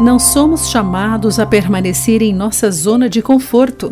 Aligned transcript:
Não 0.00 0.16
somos 0.16 0.70
chamados 0.70 1.40
a 1.40 1.46
permanecer 1.46 2.22
em 2.22 2.32
nossa 2.32 2.70
zona 2.70 3.08
de 3.08 3.20
conforto. 3.20 3.90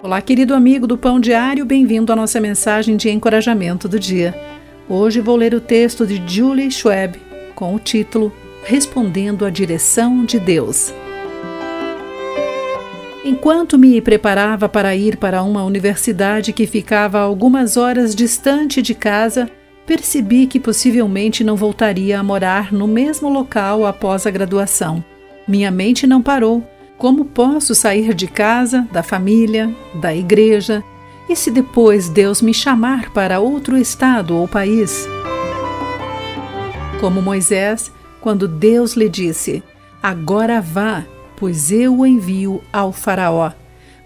Olá, 0.00 0.22
querido 0.22 0.54
amigo 0.54 0.86
do 0.86 0.96
Pão 0.96 1.18
Diário, 1.18 1.64
bem-vindo 1.64 2.12
à 2.12 2.16
nossa 2.16 2.40
mensagem 2.40 2.96
de 2.96 3.10
encorajamento 3.10 3.88
do 3.88 3.98
dia. 3.98 4.32
Hoje 4.88 5.20
vou 5.20 5.34
ler 5.34 5.52
o 5.52 5.60
texto 5.60 6.06
de 6.06 6.22
Julie 6.24 6.70
Schwab 6.70 7.20
com 7.56 7.74
o 7.74 7.80
título 7.80 8.32
Respondendo 8.62 9.44
à 9.44 9.50
Direção 9.50 10.24
de 10.24 10.38
Deus. 10.38 10.94
Enquanto 13.24 13.76
me 13.76 14.00
preparava 14.00 14.68
para 14.68 14.94
ir 14.94 15.16
para 15.16 15.42
uma 15.42 15.64
universidade 15.64 16.52
que 16.52 16.68
ficava 16.68 17.18
algumas 17.18 17.76
horas 17.76 18.14
distante 18.14 18.80
de 18.80 18.94
casa, 18.94 19.50
percebi 19.84 20.46
que 20.46 20.60
possivelmente 20.60 21.42
não 21.42 21.56
voltaria 21.56 22.20
a 22.20 22.22
morar 22.22 22.72
no 22.72 22.86
mesmo 22.86 23.28
local 23.28 23.84
após 23.84 24.24
a 24.24 24.30
graduação. 24.30 25.04
Minha 25.46 25.70
mente 25.70 26.06
não 26.06 26.22
parou. 26.22 26.66
Como 26.96 27.24
posso 27.24 27.74
sair 27.74 28.14
de 28.14 28.28
casa, 28.28 28.86
da 28.92 29.02
família, 29.02 29.74
da 29.94 30.14
igreja? 30.14 30.84
E 31.28 31.34
se 31.34 31.50
depois 31.50 32.08
Deus 32.08 32.40
me 32.40 32.54
chamar 32.54 33.10
para 33.10 33.40
outro 33.40 33.76
estado 33.76 34.36
ou 34.36 34.46
país? 34.46 35.06
Como 37.00 37.20
Moisés, 37.20 37.90
quando 38.20 38.46
Deus 38.46 38.94
lhe 38.94 39.08
disse: 39.08 39.62
Agora 40.02 40.60
vá, 40.60 41.04
pois 41.36 41.72
eu 41.72 41.98
o 41.98 42.06
envio 42.06 42.62
ao 42.72 42.92
Faraó. 42.92 43.52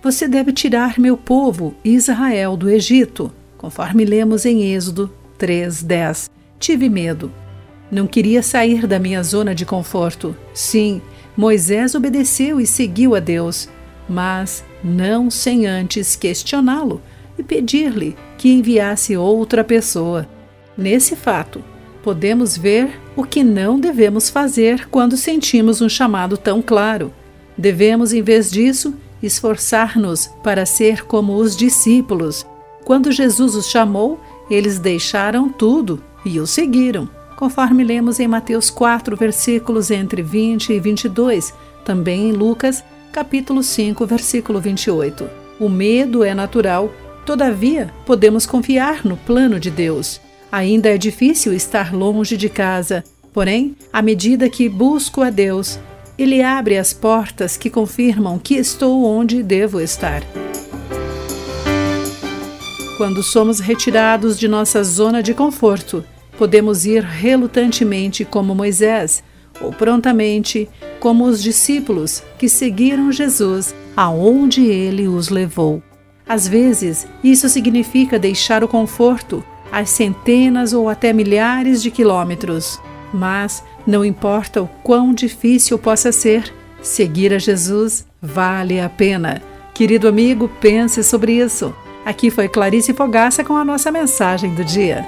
Você 0.02 0.26
deve 0.26 0.52
tirar 0.52 0.98
meu 0.98 1.16
povo, 1.16 1.74
Israel, 1.84 2.56
do 2.56 2.70
Egito, 2.70 3.30
conforme 3.58 4.04
lemos 4.04 4.46
em 4.46 4.72
Êxodo 4.72 5.12
3:10. 5.38 6.30
Tive 6.58 6.88
medo. 6.88 7.30
Não 7.90 8.06
queria 8.06 8.42
sair 8.42 8.86
da 8.86 8.98
minha 8.98 9.22
zona 9.22 9.54
de 9.54 9.66
conforto. 9.66 10.36
Sim, 10.54 11.02
Moisés 11.36 11.94
obedeceu 11.94 12.58
e 12.58 12.66
seguiu 12.66 13.14
a 13.14 13.20
Deus, 13.20 13.68
mas 14.08 14.64
não 14.82 15.30
sem 15.30 15.66
antes 15.66 16.16
questioná-lo 16.16 17.02
e 17.38 17.42
pedir-lhe 17.42 18.16
que 18.38 18.50
enviasse 18.50 19.16
outra 19.16 19.62
pessoa. 19.62 20.26
Nesse 20.76 21.14
fato, 21.14 21.62
podemos 22.02 22.56
ver 22.56 22.98
o 23.14 23.24
que 23.24 23.44
não 23.44 23.78
devemos 23.78 24.30
fazer 24.30 24.88
quando 24.88 25.16
sentimos 25.16 25.82
um 25.82 25.88
chamado 25.88 26.38
tão 26.38 26.62
claro. 26.62 27.12
Devemos, 27.58 28.14
em 28.14 28.22
vez 28.22 28.50
disso, 28.50 28.94
esforçar-nos 29.22 30.28
para 30.42 30.64
ser 30.64 31.04
como 31.04 31.34
os 31.34 31.54
discípulos. 31.54 32.46
Quando 32.84 33.12
Jesus 33.12 33.54
os 33.54 33.68
chamou, 33.68 34.20
eles 34.50 34.78
deixaram 34.78 35.48
tudo 35.48 36.02
e 36.24 36.38
o 36.40 36.46
seguiram 36.46 37.15
conforme 37.36 37.84
lemos 37.84 38.18
em 38.18 38.26
Mateus 38.26 38.70
4, 38.70 39.14
versículos 39.16 39.90
entre 39.90 40.22
20 40.22 40.72
e 40.72 40.80
22, 40.80 41.52
também 41.84 42.30
em 42.30 42.32
Lucas, 42.32 42.82
capítulo 43.12 43.62
5, 43.62 44.04
versículo 44.06 44.60
28. 44.60 45.28
O 45.60 45.68
medo 45.68 46.24
é 46.24 46.34
natural, 46.34 46.90
todavia, 47.24 47.92
podemos 48.04 48.46
confiar 48.46 49.04
no 49.04 49.16
plano 49.16 49.60
de 49.60 49.70
Deus. 49.70 50.20
Ainda 50.50 50.88
é 50.88 50.98
difícil 50.98 51.52
estar 51.52 51.94
longe 51.94 52.36
de 52.36 52.48
casa, 52.48 53.04
porém, 53.32 53.76
à 53.92 54.00
medida 54.00 54.48
que 54.48 54.68
busco 54.68 55.22
a 55.22 55.28
Deus, 55.28 55.78
ele 56.18 56.42
abre 56.42 56.78
as 56.78 56.94
portas 56.94 57.56
que 57.56 57.68
confirmam 57.68 58.38
que 58.38 58.54
estou 58.54 59.04
onde 59.04 59.42
devo 59.42 59.80
estar. 59.80 60.22
Quando 62.96 63.22
somos 63.22 63.60
retirados 63.60 64.38
de 64.38 64.48
nossa 64.48 64.82
zona 64.82 65.22
de 65.22 65.34
conforto, 65.34 66.02
Podemos 66.38 66.84
ir 66.84 67.02
relutantemente 67.02 68.24
como 68.24 68.54
Moisés, 68.54 69.22
ou 69.60 69.72
prontamente 69.72 70.68
como 71.00 71.24
os 71.24 71.42
discípulos 71.42 72.22
que 72.38 72.48
seguiram 72.48 73.10
Jesus 73.10 73.74
aonde 73.96 74.66
ele 74.66 75.08
os 75.08 75.28
levou. 75.28 75.82
Às 76.28 76.46
vezes, 76.46 77.06
isso 77.22 77.48
significa 77.48 78.18
deixar 78.18 78.64
o 78.64 78.68
conforto 78.68 79.44
às 79.70 79.90
centenas 79.90 80.72
ou 80.72 80.88
até 80.88 81.12
milhares 81.12 81.82
de 81.82 81.90
quilômetros. 81.90 82.80
Mas, 83.12 83.62
não 83.86 84.04
importa 84.04 84.62
o 84.62 84.68
quão 84.82 85.14
difícil 85.14 85.78
possa 85.78 86.10
ser, 86.10 86.52
seguir 86.82 87.32
a 87.32 87.38
Jesus 87.38 88.06
vale 88.20 88.80
a 88.80 88.88
pena. 88.88 89.40
Querido 89.72 90.08
amigo, 90.08 90.50
pense 90.60 91.02
sobre 91.04 91.32
isso. 91.32 91.74
Aqui 92.04 92.30
foi 92.30 92.48
Clarice 92.48 92.92
Fogaça 92.92 93.44
com 93.44 93.56
a 93.56 93.64
nossa 93.64 93.90
mensagem 93.90 94.54
do 94.54 94.64
dia. 94.64 95.04